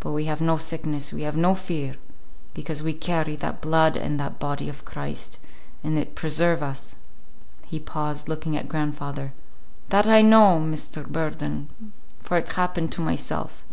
[0.00, 1.94] But we have no sickness, we have no fear,
[2.52, 5.38] because we carry that blood and that body of Christ,
[5.82, 6.96] and it preserve us."
[7.64, 9.32] He paused, looking at grandfather.
[9.88, 11.08] "That I know, Mr.
[11.08, 11.70] Burden,
[12.20, 13.64] for it happened to myself.